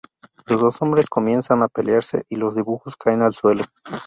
Los 0.47 0.59
dos 0.59 0.81
hombres 0.81 1.05
comienzan 1.07 1.61
a 1.61 1.67
pelearse 1.67 2.23
y 2.27 2.37
los 2.37 2.55
dibujos 2.55 2.97
caen 2.97 3.21
al 3.21 3.35
suelo. 3.35 3.65